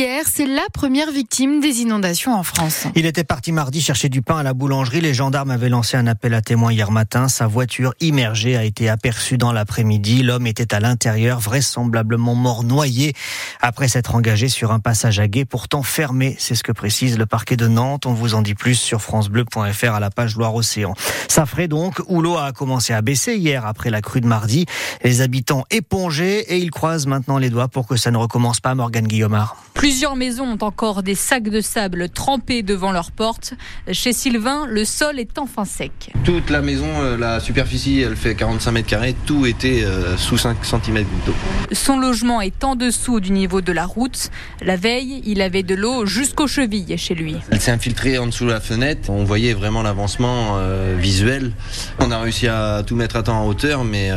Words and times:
hier, 0.00 0.24
c'est 0.26 0.46
la 0.46 0.62
première 0.72 1.10
victime 1.10 1.60
des 1.60 1.80
inondations 1.80 2.32
en 2.32 2.42
France. 2.42 2.86
Il 2.94 3.04
était 3.04 3.22
parti 3.22 3.52
mardi 3.52 3.82
chercher 3.82 4.08
du 4.08 4.22
pain 4.22 4.38
à 4.38 4.42
la 4.42 4.54
boulangerie. 4.54 5.02
Les 5.02 5.12
gendarmes 5.12 5.50
avaient 5.50 5.68
lancé 5.68 5.98
un 5.98 6.06
appel 6.06 6.32
à 6.32 6.40
témoins 6.40 6.72
hier 6.72 6.90
matin. 6.90 7.28
Sa 7.28 7.46
voiture 7.46 7.92
immergée 8.00 8.56
a 8.56 8.64
été 8.64 8.88
aperçue 8.88 9.36
dans 9.36 9.52
l'après-midi. 9.52 10.22
L'homme 10.22 10.46
était 10.46 10.72
à 10.74 10.80
l'intérieur, 10.80 11.38
vraisemblablement 11.38 12.34
mort 12.34 12.64
noyé 12.64 13.12
après 13.60 13.88
s'être 13.88 14.14
engagé 14.14 14.48
sur 14.48 14.72
un 14.72 14.80
passage 14.80 15.20
à 15.20 15.28
guet 15.28 15.44
pourtant 15.44 15.82
fermé. 15.82 16.34
C'est 16.38 16.54
ce 16.54 16.62
que 16.62 16.72
précise 16.72 17.18
le 17.18 17.26
parquet 17.26 17.56
de 17.56 17.68
Nantes. 17.68 18.06
On 18.06 18.14
vous 18.14 18.34
en 18.34 18.40
dit 18.40 18.54
plus 18.54 18.76
sur 18.76 19.02
francebleu.fr 19.02 19.92
à 19.92 20.00
la 20.00 20.10
page 20.10 20.34
Loire-Océan. 20.34 20.94
Ça 21.28 21.44
ferait 21.44 21.68
donc 21.68 22.00
où 22.08 22.22
l'eau 22.22 22.38
a 22.38 22.52
commencé 22.52 22.94
à 22.94 23.02
baisser 23.02 23.36
hier 23.36 23.66
après 23.66 23.90
la 23.90 24.00
crue 24.00 24.22
de 24.22 24.26
mardi. 24.26 24.64
Les 25.04 25.20
habitants 25.20 25.66
épongés 25.70 26.54
et 26.54 26.56
ils 26.56 26.70
croisent 26.70 27.06
maintenant 27.06 27.36
les 27.36 27.50
doigts 27.50 27.68
pour 27.68 27.86
que 27.86 27.96
ça 27.96 28.10
ne 28.10 28.16
recommence 28.16 28.60
pas 28.60 28.74
Morgane 28.74 29.06
Guillaumard. 29.06 29.56
Plusieurs 29.90 30.14
maisons 30.14 30.44
ont 30.44 30.64
encore 30.64 31.02
des 31.02 31.16
sacs 31.16 31.48
de 31.48 31.60
sable 31.60 32.08
trempés 32.08 32.62
devant 32.62 32.92
leurs 32.92 33.10
portes. 33.10 33.54
Chez 33.90 34.12
Sylvain, 34.12 34.66
le 34.68 34.84
sol 34.84 35.18
est 35.18 35.36
enfin 35.36 35.64
sec. 35.64 36.12
Toute 36.22 36.48
la 36.48 36.62
maison, 36.62 36.86
euh, 37.00 37.16
la 37.16 37.40
superficie, 37.40 38.00
elle 38.00 38.14
fait 38.14 38.36
45 38.36 38.70
mètres 38.70 38.86
carrés. 38.86 39.16
Tout 39.26 39.46
était 39.46 39.82
euh, 39.82 40.16
sous 40.16 40.38
5 40.38 40.58
cm 40.64 41.04
d'eau. 41.26 41.34
Son 41.72 41.98
logement 41.98 42.40
est 42.40 42.62
en 42.62 42.76
dessous 42.76 43.18
du 43.18 43.32
niveau 43.32 43.62
de 43.62 43.72
la 43.72 43.84
route. 43.84 44.30
La 44.62 44.76
veille, 44.76 45.22
il 45.26 45.42
avait 45.42 45.64
de 45.64 45.74
l'eau 45.74 46.06
jusqu'aux 46.06 46.46
chevilles 46.46 46.96
chez 46.96 47.16
lui. 47.16 47.34
Elle 47.50 47.60
s'est 47.60 47.72
infiltrée 47.72 48.16
en 48.16 48.26
dessous 48.26 48.44
de 48.44 48.52
la 48.52 48.60
fenêtre. 48.60 49.10
On 49.10 49.24
voyait 49.24 49.54
vraiment 49.54 49.82
l'avancement 49.82 50.58
euh, 50.58 50.94
visuel. 50.96 51.50
On 51.98 52.12
a 52.12 52.20
réussi 52.20 52.46
à 52.46 52.84
tout 52.86 52.94
mettre 52.94 53.16
à 53.16 53.24
temps 53.24 53.42
en 53.42 53.48
hauteur, 53.48 53.82
mais 53.82 54.12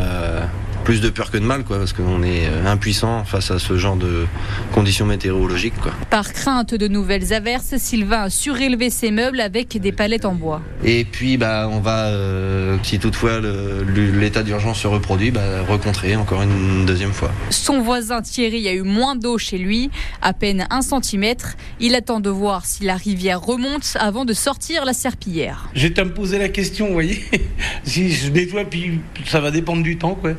plus 0.83 1.01
de 1.01 1.09
peur 1.09 1.31
que 1.31 1.37
de 1.37 1.43
mal, 1.43 1.63
quoi, 1.63 1.77
parce 1.77 1.93
qu'on 1.93 2.23
est 2.23 2.47
impuissant 2.65 3.23
face 3.23 3.51
à 3.51 3.59
ce 3.59 3.77
genre 3.77 3.95
de 3.95 4.25
conditions 4.73 5.05
météorologiques. 5.05 5.77
Quoi. 5.81 5.93
Par 6.09 6.33
crainte 6.33 6.73
de 6.73 6.87
nouvelles 6.87 7.33
averses, 7.33 7.75
Sylvain 7.77 8.23
a 8.23 8.29
surélevé 8.29 8.89
ses 8.89 9.11
meubles 9.11 9.39
avec 9.39 9.77
des 9.79 9.91
palettes 9.91 10.25
en 10.25 10.34
bois. 10.34 10.62
Et 10.84 11.05
puis, 11.05 11.37
bah, 11.37 11.70
on 11.71 11.79
va, 11.79 12.07
euh, 12.07 12.77
si 12.84 12.99
toutefois 12.99 13.40
l'état 13.40 14.43
d'urgence 14.43 14.79
se 14.79 14.87
reproduit, 14.87 15.31
bah, 15.31 15.63
recontrer 15.67 16.15
encore 16.15 16.41
une 16.41 16.85
deuxième 16.85 17.13
fois. 17.13 17.31
Son 17.49 17.81
voisin 17.81 18.21
Thierry 18.21 18.68
a 18.68 18.73
eu 18.73 18.81
moins 18.81 19.15
d'eau 19.15 19.37
chez 19.37 19.57
lui, 19.57 19.90
à 20.21 20.34
peine 20.34 20.68
un 20.70 20.81
centimètre. 20.81 21.55
Il 21.79 21.95
attend 21.95 22.20
de 22.20 22.29
voir 22.29 22.65
si 22.65 22.84
la 22.84 22.95
rivière 22.95 23.41
remonte 23.41 23.97
avant 23.99 24.25
de 24.25 24.34
sortir 24.34 24.85
la 24.85 24.93
serpillière. 24.93 25.70
J'étais 25.73 26.01
à 26.01 26.05
me 26.05 26.13
poser 26.13 26.37
la 26.37 26.49
question, 26.49 26.87
vous 26.87 26.93
voyez, 26.93 27.23
si 27.84 28.12
je 28.12 28.29
nettoie, 28.29 28.65
puis 28.65 28.99
ça 29.25 29.40
va 29.40 29.51
dépendre 29.51 29.84
du 29.84 29.97
temps, 29.97 30.15
quoi. 30.15 30.31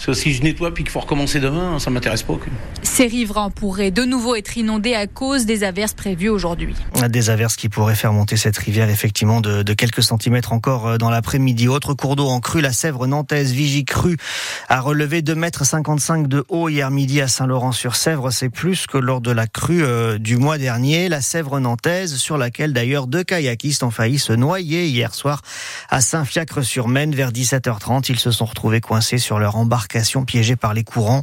Parce 0.00 0.18
que 0.18 0.22
si 0.24 0.32
je 0.32 0.42
nettoie 0.42 0.72
puis 0.72 0.82
qu'il 0.82 0.90
faut 0.90 1.00
recommencer 1.00 1.40
demain, 1.40 1.78
ça 1.78 1.90
m'intéresse 1.90 2.22
pas. 2.22 2.38
Ces 2.82 3.06
riverains 3.06 3.50
pourraient 3.50 3.90
de 3.90 4.02
nouveau 4.02 4.34
être 4.34 4.56
inondés 4.56 4.94
à 4.94 5.06
cause 5.06 5.44
des 5.44 5.62
averses 5.62 5.92
prévues 5.92 6.30
aujourd'hui. 6.30 6.74
Des 7.10 7.28
averses 7.28 7.56
qui 7.56 7.68
pourraient 7.68 7.94
faire 7.94 8.14
monter 8.14 8.38
cette 8.38 8.56
rivière 8.56 8.88
effectivement 8.88 9.42
de, 9.42 9.62
quelques 9.74 10.02
centimètres 10.02 10.54
encore 10.54 10.88
euh, 10.88 10.96
dans 10.96 11.10
l'après-midi. 11.10 11.68
Autre 11.68 11.92
cours 11.92 12.16
d'eau 12.16 12.28
en 12.28 12.40
crue, 12.40 12.62
la 12.62 12.72
Sèvre 12.72 13.06
nantaise 13.06 13.52
Vigie 13.52 13.84
Crue 13.84 14.16
a 14.70 14.80
relevé 14.80 15.20
2,55 15.20 16.16
m 16.16 16.26
de 16.28 16.46
haut 16.48 16.70
hier 16.70 16.90
midi 16.90 17.20
à 17.20 17.28
Saint-Laurent-sur-Sèvre. 17.28 18.30
C'est 18.30 18.48
plus 18.48 18.86
que 18.86 18.96
lors 18.96 19.20
de 19.20 19.30
la 19.30 19.46
crue 19.46 19.84
euh, 19.84 20.16
du 20.16 20.38
mois 20.38 20.56
dernier. 20.56 21.10
La 21.10 21.20
Sèvre 21.20 21.60
nantaise 21.60 22.16
sur 22.16 22.38
laquelle 22.38 22.72
d'ailleurs 22.72 23.06
deux 23.06 23.22
kayakistes 23.22 23.82
ont 23.82 23.90
failli 23.90 24.18
se 24.18 24.32
noyer 24.32 24.86
hier 24.86 25.14
soir 25.14 25.42
à 25.90 26.00
Saint-Fiacre-sur-Maine 26.00 27.14
vers 27.14 27.32
17h30. 27.32 28.06
Ils 28.08 28.18
se 28.18 28.30
sont 28.30 28.46
retrouvés 28.46 28.80
coincés 28.80 29.18
sur 29.18 29.38
leur 29.38 29.56
embarcation 29.56 29.89
piégée 30.26 30.56
par 30.56 30.74
les 30.74 30.84
courants. 30.84 31.22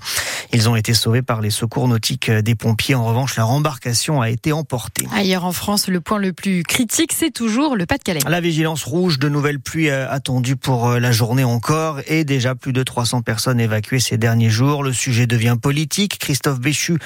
Ils 0.53 0.69
ont 0.69 0.75
été 0.75 0.93
sauvés 0.93 1.21
par 1.21 1.41
les 1.41 1.49
secours 1.49 1.87
nautiques 1.87 2.29
des 2.31 2.55
pompiers. 2.55 2.95
En 2.95 3.05
revanche, 3.05 3.35
leur 3.35 3.49
embarcation 3.49 4.21
a 4.21 4.29
été 4.29 4.51
emportée. 4.51 5.07
Ailleurs 5.13 5.45
en 5.45 5.51
France, 5.51 5.87
le 5.87 6.01
point 6.01 6.19
le 6.19 6.33
plus 6.33 6.63
critique, 6.63 7.11
c'est 7.13 7.31
toujours 7.31 7.75
le 7.75 7.85
Pas-de-Calais. 7.85 8.21
La 8.27 8.41
vigilance 8.41 8.83
rouge, 8.83 9.19
de 9.19 9.29
nouvelles 9.29 9.59
pluies 9.59 9.89
euh, 9.89 10.09
attendues 10.09 10.55
pour 10.55 10.87
euh, 10.87 10.99
la 10.99 11.11
journée 11.11 11.43
encore 11.43 11.99
et 12.07 12.23
déjà 12.23 12.55
plus 12.55 12.73
de 12.73 12.83
300 12.83 13.21
personnes 13.21 13.59
évacuées 13.59 13.99
ces 13.99 14.17
derniers 14.17 14.49
jours. 14.49 14.83
Le 14.83 14.93
sujet 14.93 15.27
devient 15.27 15.57
politique. 15.61 16.19
Christophe 16.19 16.59
Béchu, 16.59 16.97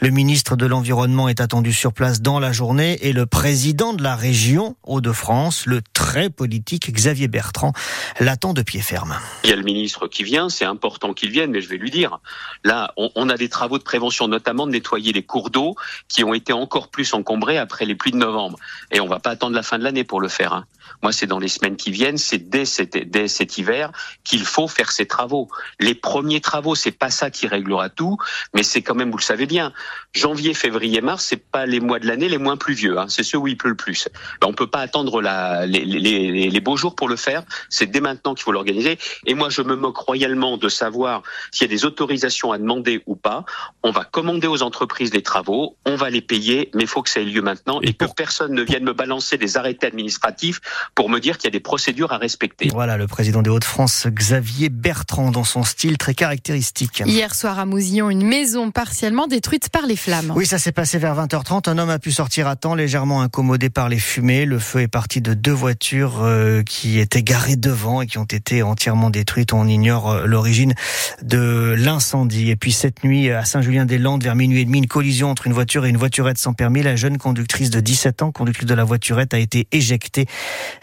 le 0.00 0.10
ministre 0.10 0.56
de 0.56 0.66
l'Environnement, 0.66 1.28
est 1.28 1.40
attendu 1.40 1.72
sur 1.72 1.92
place 1.92 2.20
dans 2.20 2.38
la 2.38 2.52
journée 2.52 2.98
et 3.02 3.12
le 3.12 3.26
président 3.26 3.92
de 3.92 4.02
la 4.02 4.16
région 4.16 4.76
Hauts-de-France, 4.84 5.66
le 5.66 5.80
très 5.92 6.30
politique 6.30 6.92
Xavier 6.92 7.28
Bertrand, 7.28 7.72
l'attend 8.20 8.52
de 8.52 8.62
pied 8.62 8.80
ferme. 8.80 9.16
Il 9.44 9.50
y 9.50 9.52
a 9.52 9.56
le 9.56 9.62
ministre 9.62 10.08
qui 10.08 10.24
vient, 10.24 10.48
c'est 10.48 10.64
important 10.64 11.05
qu'il 11.14 11.30
vienne, 11.30 11.50
mais 11.50 11.60
je 11.60 11.68
vais 11.68 11.76
lui 11.76 11.90
dire. 11.90 12.18
Là, 12.64 12.92
on, 12.96 13.28
a 13.28 13.36
des 13.36 13.48
travaux 13.48 13.78
de 13.78 13.82
prévention, 13.82 14.28
notamment 14.28 14.66
de 14.66 14.72
nettoyer 14.72 15.12
les 15.12 15.22
cours 15.22 15.50
d'eau 15.50 15.76
qui 16.08 16.24
ont 16.24 16.34
été 16.34 16.52
encore 16.52 16.88
plus 16.88 17.14
encombrés 17.14 17.58
après 17.58 17.84
les 17.84 17.94
pluies 17.94 18.12
de 18.12 18.16
novembre. 18.16 18.58
Et 18.90 19.00
on 19.00 19.06
va 19.06 19.18
pas 19.18 19.30
attendre 19.30 19.54
la 19.54 19.62
fin 19.62 19.78
de 19.78 19.84
l'année 19.84 20.04
pour 20.04 20.20
le 20.20 20.28
faire. 20.28 20.52
Hein. 20.52 20.66
Moi, 21.02 21.12
c'est 21.12 21.26
dans 21.26 21.38
les 21.38 21.48
semaines 21.48 21.76
qui 21.76 21.90
viennent, 21.90 22.18
c'est 22.18 22.48
dès 22.48 22.64
cet, 22.64 22.96
dès 22.96 23.28
cet 23.28 23.58
hiver 23.58 23.92
qu'il 24.24 24.44
faut 24.44 24.68
faire 24.68 24.92
ces 24.92 25.06
travaux. 25.06 25.48
Les 25.80 25.94
premiers 25.94 26.40
travaux, 26.40 26.74
c'est 26.74 26.90
pas 26.90 27.10
ça 27.10 27.30
qui 27.30 27.46
réglera 27.46 27.88
tout, 27.88 28.16
mais 28.54 28.62
c'est 28.62 28.82
quand 28.82 28.94
même, 28.94 29.10
vous 29.10 29.18
le 29.18 29.22
savez 29.22 29.46
bien, 29.46 29.72
janvier, 30.12 30.54
février, 30.54 31.00
mars, 31.00 31.24
c'est 31.24 31.36
pas 31.50 31.66
les 31.66 31.80
mois 31.80 31.98
de 31.98 32.06
l'année 32.06 32.28
les 32.28 32.38
moins 32.38 32.56
pluvieux. 32.56 32.98
Hein. 32.98 33.06
C'est 33.08 33.22
ceux 33.22 33.38
où 33.38 33.48
il 33.48 33.56
pleut 33.56 33.70
le 33.70 33.76
plus. 33.76 34.08
Ben, 34.40 34.48
on 34.48 34.52
peut 34.52 34.66
pas 34.66 34.80
attendre 34.80 35.20
la, 35.20 35.66
les, 35.66 35.84
les, 35.84 36.50
les 36.50 36.60
beaux 36.60 36.76
jours 36.76 36.94
pour 36.94 37.08
le 37.08 37.16
faire. 37.16 37.42
C'est 37.68 37.86
dès 37.86 38.00
maintenant 38.00 38.34
qu'il 38.34 38.44
faut 38.44 38.52
l'organiser. 38.52 38.98
Et 39.26 39.34
moi, 39.34 39.48
je 39.50 39.62
me 39.62 39.76
moque 39.76 39.96
royalement 39.96 40.56
de 40.56 40.68
savoir 40.68 41.22
s'il 41.50 41.66
y 41.66 41.70
a 41.70 41.74
des 41.74 41.84
autorisations 41.84 42.52
à 42.52 42.58
demander 42.58 43.02
ou 43.06 43.16
pas. 43.16 43.44
On 43.82 43.90
va 43.90 44.04
commander 44.04 44.46
aux 44.46 44.62
entreprises 44.62 45.10
des 45.10 45.22
travaux, 45.22 45.76
on 45.84 45.96
va 45.96 46.10
les 46.10 46.20
payer, 46.20 46.70
mais 46.74 46.84
il 46.84 46.88
faut 46.88 47.02
que 47.02 47.10
ça 47.10 47.20
ait 47.20 47.24
lieu 47.24 47.42
maintenant 47.42 47.80
et, 47.82 47.92
que 47.92 48.04
personne 48.06 48.52
ne 48.52 48.62
vienne 48.62 48.84
me 48.84 48.92
balancer 48.92 49.38
des 49.38 49.56
arrêtés 49.56 49.86
administratifs 49.86 50.60
pour 50.94 51.10
me 51.10 51.20
dire 51.20 51.38
qu'il 51.38 51.48
y 51.48 51.48
a 51.48 51.52
des 51.52 51.60
procédures 51.60 52.12
à 52.12 52.18
respecter. 52.18 52.68
Voilà 52.72 52.96
le 52.96 53.06
président 53.06 53.42
des 53.42 53.50
Hauts-de-France, 53.50 54.06
Xavier 54.08 54.68
Bertrand, 54.68 55.30
dans 55.30 55.44
son 55.44 55.64
style 55.64 55.98
très 55.98 56.14
caractéristique. 56.14 57.02
Hier 57.06 57.34
soir 57.34 57.58
à 57.58 57.66
Mousillon, 57.66 58.10
une 58.10 58.26
maison 58.26 58.70
partiellement 58.70 59.26
détruite 59.26 59.68
par 59.68 59.86
les 59.86 59.96
flammes. 59.96 60.32
Oui, 60.34 60.46
ça 60.46 60.58
s'est 60.58 60.72
passé 60.72 60.98
vers 60.98 61.14
20h30. 61.14 61.68
Un 61.68 61.78
homme 61.78 61.90
a 61.90 61.98
pu 61.98 62.12
sortir 62.12 62.48
à 62.48 62.56
temps, 62.56 62.74
légèrement 62.74 63.22
incommodé 63.22 63.70
par 63.70 63.88
les 63.88 63.98
fumées. 63.98 64.44
Le 64.44 64.58
feu 64.58 64.80
est 64.80 64.88
parti 64.88 65.20
de 65.20 65.34
deux 65.34 65.52
voitures 65.52 66.22
euh, 66.22 66.62
qui 66.62 66.98
étaient 66.98 67.22
garées 67.22 67.56
devant 67.56 68.02
et 68.02 68.06
qui 68.06 68.18
ont 68.18 68.24
été 68.24 68.62
entièrement 68.62 69.10
détruites. 69.10 69.52
On 69.52 69.66
ignore 69.66 70.10
euh, 70.10 70.26
l'origine 70.26 70.74
de 71.22 71.74
l'incendie. 71.78 72.50
Et 72.50 72.56
puis 72.56 72.72
cette 72.72 73.04
nuit 73.04 73.30
à 73.30 73.44
Saint-Julien-des-Landes, 73.44 74.22
vers 74.22 74.36
minuit 74.36 74.60
et 74.60 74.64
demi, 74.64 74.78
une 74.78 74.86
collision 74.86 75.30
entre 75.30 75.46
une 75.46 75.52
voiture 75.52 75.86
et 75.86 75.88
une 75.88 75.96
voiturette 75.96 76.38
sans 76.38 76.52
permis. 76.52 76.82
La 76.82 76.96
jeune 76.96 77.18
conductrice 77.18 77.70
de 77.70 77.80
17 77.80 78.22
ans, 78.22 78.32
conductrice 78.32 78.66
de 78.66 78.74
la 78.74 78.84
voiturette, 78.84 79.34
a 79.34 79.38
été 79.38 79.66
éjectée. 79.72 80.26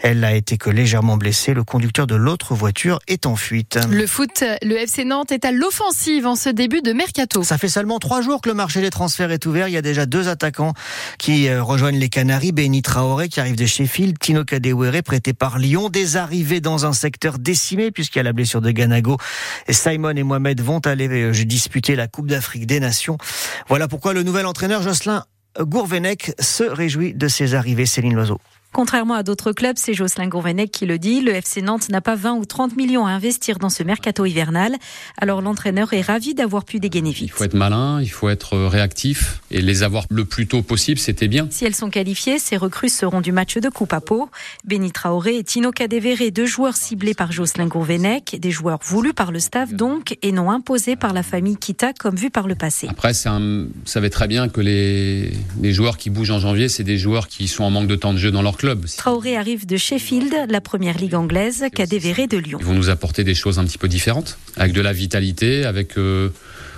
Elle 0.00 0.24
a 0.24 0.34
été 0.34 0.58
que 0.58 0.70
légèrement 0.70 1.16
blessée. 1.16 1.54
Le 1.54 1.64
conducteur 1.64 2.06
de 2.06 2.14
l'autre 2.14 2.54
voiture 2.54 2.98
est 3.08 3.26
en 3.26 3.36
fuite. 3.36 3.78
Le 3.90 4.06
foot, 4.06 4.44
le 4.62 4.76
FC 4.76 5.04
Nantes 5.04 5.32
est 5.32 5.44
à 5.44 5.52
l'offensive 5.52 6.26
en 6.26 6.36
ce 6.36 6.48
début 6.48 6.82
de 6.82 6.92
mercato. 6.92 7.42
Ça 7.42 7.58
fait 7.58 7.68
seulement 7.68 7.98
trois 7.98 8.22
jours 8.22 8.40
que 8.40 8.48
le 8.48 8.54
marché 8.54 8.80
des 8.80 8.90
transferts 8.90 9.30
est 9.30 9.46
ouvert. 9.46 9.68
Il 9.68 9.72
y 9.72 9.76
a 9.76 9.82
déjà 9.82 10.06
deux 10.06 10.28
attaquants 10.28 10.74
qui 11.18 11.48
euh, 11.48 11.62
rejoignent 11.62 11.98
les 11.98 12.08
Canaries. 12.08 12.52
Benny 12.52 12.82
Traoré 12.82 13.28
qui 13.28 13.40
arrive 13.40 13.56
de 13.56 13.66
Sheffield, 13.66 14.18
Tino 14.18 14.44
Kadewere 14.44 15.02
prêté 15.02 15.32
par 15.32 15.58
Lyon. 15.58 15.88
Des 15.88 16.16
arrivées 16.16 16.60
dans 16.60 16.86
un 16.86 16.92
secteur 16.92 17.38
décimé 17.38 17.90
puisqu'il 17.90 18.18
y 18.18 18.20
a 18.20 18.24
la 18.24 18.32
blessure 18.32 18.60
de 18.60 18.70
Ganago. 18.70 19.16
Et 19.68 19.72
Simon 19.72 20.16
et 20.16 20.22
Mohamed 20.22 20.60
vont 20.60 20.80
aller 20.80 21.08
euh, 21.08 21.44
disputer 21.44 21.96
la 21.96 22.08
Coupe 22.08 22.26
d'Afrique 22.26 22.66
des 22.66 22.80
Nations. 22.80 23.18
Voilà 23.68 23.88
pourquoi 23.88 24.12
le 24.12 24.22
nouvel 24.22 24.46
entraîneur 24.46 24.82
Jocelyn 24.82 25.24
Gourvenec 25.58 26.32
se 26.40 26.64
réjouit 26.64 27.14
de 27.14 27.28
ses 27.28 27.54
arrivées. 27.54 27.86
Céline 27.86 28.14
Loiseau. 28.14 28.40
Contrairement 28.74 29.14
à 29.14 29.22
d'autres 29.22 29.52
clubs, 29.52 29.76
c'est 29.78 29.94
Jocelyn 29.94 30.26
Gourvenec 30.26 30.72
qui 30.72 30.84
le 30.84 30.98
dit, 30.98 31.20
le 31.20 31.32
FC 31.32 31.62
Nantes 31.62 31.90
n'a 31.90 32.00
pas 32.00 32.16
20 32.16 32.32
ou 32.34 32.44
30 32.44 32.76
millions 32.76 33.06
à 33.06 33.10
investir 33.10 33.60
dans 33.60 33.68
ce 33.68 33.84
mercato 33.84 34.26
hivernal. 34.26 34.74
Alors 35.16 35.42
l'entraîneur 35.42 35.92
est 35.92 36.00
ravi 36.00 36.34
d'avoir 36.34 36.64
pu 36.64 36.80
dégainer 36.80 37.12
vite. 37.12 37.28
Il 37.28 37.30
faut 37.30 37.44
être 37.44 37.54
malin, 37.54 38.02
il 38.02 38.10
faut 38.10 38.28
être 38.28 38.58
réactif 38.58 39.40
et 39.52 39.62
les 39.62 39.84
avoir 39.84 40.06
le 40.10 40.24
plus 40.24 40.48
tôt 40.48 40.62
possible, 40.62 40.98
c'était 40.98 41.28
bien. 41.28 41.46
Si 41.52 41.64
elles 41.64 41.76
sont 41.76 41.88
qualifiées, 41.88 42.40
ces 42.40 42.56
recrues 42.56 42.88
seront 42.88 43.20
du 43.20 43.30
match 43.30 43.58
de 43.58 43.68
coupe 43.68 43.92
à 43.92 44.00
peau. 44.00 44.28
Benny 44.64 44.90
Traoré 44.90 45.36
et 45.36 45.44
Tino 45.44 45.70
Cadevere, 45.70 46.32
deux 46.32 46.46
joueurs 46.46 46.74
ciblés 46.74 47.14
par 47.14 47.30
Jocelyn 47.30 47.68
Gourvenec, 47.68 48.38
des 48.40 48.50
joueurs 48.50 48.80
voulus 48.82 49.14
par 49.14 49.30
le 49.30 49.38
staff 49.38 49.72
donc 49.72 50.18
et 50.20 50.32
non 50.32 50.50
imposés 50.50 50.96
par 50.96 51.12
la 51.12 51.22
famille 51.22 51.58
Kita 51.58 51.92
comme 51.92 52.16
vu 52.16 52.28
par 52.28 52.48
le 52.48 52.56
passé. 52.56 52.88
Après, 52.90 53.12
un, 53.26 53.38
vous 53.38 53.68
savez 53.84 54.10
très 54.10 54.26
bien 54.26 54.48
que 54.48 54.60
les, 54.60 55.30
les 55.62 55.72
joueurs 55.72 55.96
qui 55.96 56.10
bougent 56.10 56.32
en 56.32 56.40
janvier, 56.40 56.68
c'est 56.68 56.82
des 56.82 56.98
joueurs 56.98 57.28
qui 57.28 57.46
sont 57.46 57.62
en 57.62 57.70
manque 57.70 57.86
de 57.86 57.94
temps 57.94 58.12
de 58.12 58.18
jeu 58.18 58.32
dans 58.32 58.42
leur 58.42 58.56
club 58.56 58.63
Traoré 58.96 59.36
arrive 59.36 59.66
de 59.66 59.76
Sheffield, 59.76 60.34
la 60.48 60.60
première 60.60 60.96
ligue 60.96 61.14
anglaise, 61.14 61.64
Cadévéré 61.74 62.26
de 62.26 62.38
Lyon. 62.38 62.58
Ils 62.60 62.66
vont 62.66 62.74
nous 62.74 62.88
apporter 62.88 63.24
des 63.24 63.34
choses 63.34 63.58
un 63.58 63.64
petit 63.64 63.78
peu 63.78 63.88
différentes, 63.88 64.38
avec 64.56 64.72
de 64.72 64.80
la 64.80 64.92
vitalité, 64.92 65.64
avec 65.64 65.98
euh, 65.98 66.30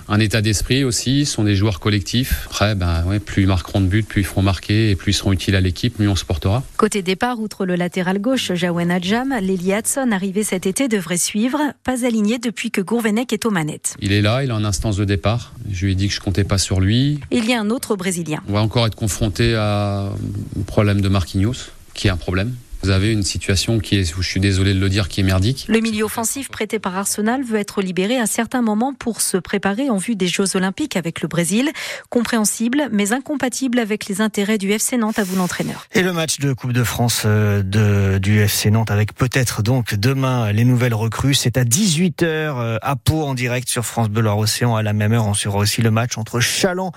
un 0.09 0.19
état 0.19 0.41
d'esprit 0.41 0.83
aussi. 0.83 1.25
Ce 1.25 1.33
sont 1.33 1.43
des 1.43 1.55
joueurs 1.55 1.79
collectifs. 1.79 2.45
Après, 2.47 2.75
ben, 2.75 3.03
ouais, 3.05 3.19
plus 3.19 3.43
ils 3.43 3.47
marqueront 3.47 3.81
de 3.81 3.87
buts, 3.87 4.03
plus 4.03 4.21
ils 4.21 4.25
feront 4.25 4.41
marquer 4.41 4.89
et 4.89 4.95
plus 4.95 5.11
ils 5.11 5.15
seront 5.15 5.31
utiles 5.31 5.55
à 5.55 5.61
l'équipe, 5.61 5.99
mieux 5.99 6.09
on 6.09 6.15
se 6.15 6.25
portera. 6.25 6.63
Côté 6.77 7.01
départ, 7.01 7.39
outre 7.39 7.65
le 7.65 7.75
latéral 7.75 8.19
gauche, 8.19 8.53
Jawen 8.53 8.91
Adjam, 8.91 9.33
Lily 9.41 9.73
Hudson, 9.73 10.11
arrivé 10.11 10.43
cet 10.43 10.65
été, 10.65 10.87
devrait 10.87 11.17
suivre. 11.17 11.59
Pas 11.83 12.05
aligné 12.05 12.37
depuis 12.37 12.71
que 12.71 12.81
Gourvenec 12.81 13.31
est 13.33 13.45
aux 13.45 13.51
manettes. 13.51 13.95
Il 14.01 14.11
est 14.11 14.21
là, 14.21 14.43
il 14.43 14.49
est 14.49 14.53
en 14.53 14.65
instance 14.65 14.97
de 14.97 15.05
départ. 15.05 15.53
Je 15.71 15.85
lui 15.85 15.93
ai 15.93 15.95
dit 15.95 16.07
que 16.07 16.13
je 16.13 16.19
comptais 16.19 16.43
pas 16.43 16.57
sur 16.57 16.79
lui. 16.79 17.19
Il 17.31 17.45
y 17.45 17.53
a 17.53 17.61
un 17.61 17.69
autre 17.69 17.95
Brésilien. 17.95 18.41
On 18.47 18.53
va 18.53 18.61
encore 18.61 18.87
être 18.87 18.95
confronté 18.95 19.55
à 19.55 20.09
un 20.09 20.61
problème 20.65 21.01
de 21.01 21.09
Marquinhos, 21.09 21.71
qui 21.97 22.07
est 22.07 22.11
un 22.11 22.17
problème. 22.17 22.55
Vous 22.83 22.91
avez 22.91 23.11
une 23.11 23.23
situation 23.23 23.79
qui 23.79 23.97
est, 23.97 24.15
je 24.15 24.21
suis 24.21 24.39
désolé 24.39 24.73
de 24.73 24.79
le 24.79 24.87
dire, 24.87 25.07
qui 25.07 25.21
est 25.21 25.23
merdique. 25.23 25.65
Le 25.67 25.79
milieu 25.79 26.05
offensif 26.05 26.49
prêté 26.49 26.77
par 26.77 26.95
Arsenal 26.95 27.43
veut 27.43 27.57
être 27.57 27.81
libéré 27.81 28.19
à 28.19 28.27
certains 28.27 28.61
moments 28.61 28.93
pour 28.93 29.21
se 29.21 29.37
préparer 29.37 29.89
en 29.89 29.97
vue 29.97 30.15
des 30.15 30.27
Jeux 30.27 30.55
Olympiques 30.55 30.95
avec 30.95 31.21
le 31.21 31.27
Brésil. 31.27 31.71
Compréhensible, 32.09 32.87
mais 32.91 33.13
incompatible 33.13 33.79
avec 33.79 34.05
les 34.05 34.21
intérêts 34.21 34.59
du 34.59 34.71
FC 34.71 34.97
Nantes, 34.97 35.17
à 35.17 35.23
vous 35.23 35.35
l'entraîneur. 35.35 35.87
Et 35.93 36.03
le 36.03 36.13
match 36.13 36.37
de 36.37 36.53
Coupe 36.53 36.71
de 36.71 36.83
France 36.83 37.23
euh, 37.25 37.63
de, 37.63 38.19
du 38.19 38.39
FC 38.39 38.69
Nantes 38.69 38.91
avec 38.91 39.15
peut-être 39.15 39.63
donc 39.63 39.95
demain 39.95 40.51
les 40.51 40.63
nouvelles 40.63 40.93
recrues. 40.93 41.33
C'est 41.33 41.57
à 41.57 41.63
18h 41.63 42.23
euh, 42.23 42.77
à 42.83 42.95
Pau 42.95 43.23
en 43.23 43.33
direct 43.33 43.67
sur 43.67 43.85
France 43.85 44.09
Bleu 44.09 44.29
Océan. 44.29 44.75
À 44.75 44.83
la 44.83 44.93
même 44.93 45.13
heure, 45.13 45.25
on 45.25 45.33
suivra 45.33 45.57
aussi 45.57 45.81
le 45.81 45.89
match 45.89 46.17
entre 46.17 46.39
Chaland 46.39 46.91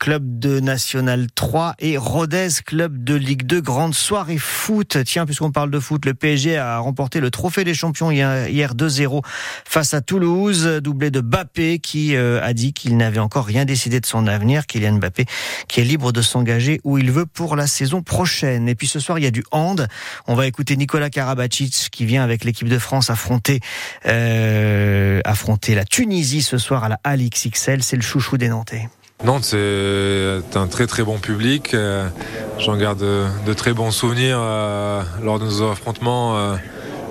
club 0.00 0.38
de 0.38 0.60
National 0.60 1.26
3 1.34 1.74
et 1.78 1.98
Rodez, 1.98 2.48
club 2.64 3.04
de 3.04 3.14
Ligue 3.14 3.44
2. 3.44 3.60
Grande 3.60 3.94
soirée 3.94 4.38
foot. 4.38 4.96
Tiens, 5.04 5.26
puisqu'on 5.26 5.52
parle 5.52 5.70
de 5.70 5.78
foot, 5.78 6.06
le 6.06 6.14
PSG 6.14 6.56
a 6.56 6.78
remporté 6.78 7.20
le 7.20 7.30
trophée 7.30 7.64
des 7.64 7.74
champions 7.74 8.10
hier 8.10 8.74
2-0 8.74 9.22
face 9.66 9.92
à 9.92 10.00
Toulouse, 10.00 10.80
doublé 10.82 11.10
de 11.10 11.20
Bappé 11.20 11.80
qui 11.80 12.16
euh, 12.16 12.42
a 12.42 12.54
dit 12.54 12.72
qu'il 12.72 12.96
n'avait 12.96 13.18
encore 13.18 13.44
rien 13.44 13.66
décidé 13.66 14.00
de 14.00 14.06
son 14.06 14.26
avenir. 14.26 14.66
Kylian 14.66 14.94
Mbappé 14.94 15.26
qui 15.68 15.80
est 15.80 15.84
libre 15.84 16.12
de 16.12 16.22
s'engager 16.22 16.80
où 16.82 16.96
il 16.96 17.12
veut 17.12 17.26
pour 17.26 17.54
la 17.54 17.66
saison 17.66 18.02
prochaine. 18.02 18.70
Et 18.70 18.74
puis 18.74 18.86
ce 18.86 19.00
soir, 19.00 19.18
il 19.18 19.24
y 19.24 19.28
a 19.28 19.30
du 19.30 19.44
hand. 19.52 19.86
On 20.26 20.34
va 20.34 20.46
écouter 20.46 20.78
Nicolas 20.78 21.10
Karabatic 21.10 21.90
qui 21.92 22.06
vient 22.06 22.24
avec 22.24 22.44
l'équipe 22.44 22.68
de 22.68 22.78
France 22.78 23.10
affronter 23.10 23.60
euh, 24.06 25.20
affronter 25.26 25.74
la 25.74 25.84
Tunisie 25.84 26.40
ce 26.40 26.56
soir 26.56 26.84
à 26.84 26.88
la 26.88 26.98
Halle 27.04 27.20
XXL. 27.28 27.82
C'est 27.82 27.96
le 27.96 28.02
chouchou 28.02 28.38
des 28.38 28.48
Nantais. 28.48 28.88
Nantes, 29.22 29.44
c'est 29.44 30.56
un 30.56 30.66
très 30.66 30.86
très 30.86 31.02
bon 31.02 31.18
public. 31.18 31.74
Euh, 31.74 32.08
j'en 32.58 32.76
garde 32.76 33.00
de, 33.00 33.52
très 33.52 33.74
bons 33.74 33.90
souvenirs 33.90 34.38
euh, 34.40 35.02
lors 35.22 35.38
de 35.38 35.44
nos 35.44 35.70
affrontements 35.70 36.38
euh, 36.38 36.56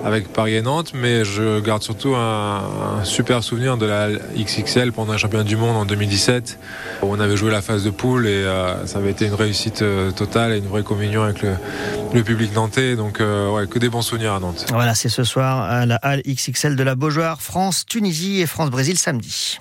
avec 0.04 0.32
Paris 0.32 0.56
et 0.56 0.62
Nantes, 0.62 0.90
mais 0.92 1.24
je 1.24 1.60
garde 1.60 1.84
surtout 1.84 2.16
un, 2.16 3.04
super 3.04 3.44
souvenir 3.44 3.76
de 3.76 3.86
la 3.86 4.08
XXL 4.36 4.92
pendant 4.92 5.12
un 5.12 5.18
championnat 5.18 5.44
du 5.44 5.56
monde 5.56 5.76
en 5.76 5.84
2017. 5.84 6.58
Où 7.02 7.06
on 7.06 7.20
avait 7.20 7.36
joué 7.36 7.52
la 7.52 7.62
phase 7.62 7.84
de 7.84 7.90
poule 7.90 8.26
et 8.26 8.44
ça 8.86 8.98
avait 8.98 9.10
été 9.10 9.26
une 9.26 9.34
réussite 9.34 9.84
totale 10.16 10.52
et 10.52 10.58
une 10.58 10.66
vraie 10.66 10.82
communion 10.82 11.22
avec 11.22 11.42
le, 11.42 12.22
public 12.22 12.54
nantais. 12.54 12.96
Donc, 12.96 13.20
ouais, 13.20 13.66
que 13.66 13.78
des 13.78 13.90
bons 13.90 14.02
souvenirs 14.02 14.32
à 14.32 14.40
Nantes. 14.40 14.64
Voilà, 14.70 14.94
c'est 14.94 15.10
ce 15.10 15.22
soir 15.22 15.60
à 15.62 15.84
la 15.84 15.96
Halle 15.96 16.22
XXL 16.26 16.76
de 16.76 16.82
la 16.82 16.94
Beaujoire, 16.94 17.42
France, 17.42 17.84
Tunisie 17.86 18.40
et 18.40 18.46
France-Brésil 18.46 18.96
samedi. 18.96 19.58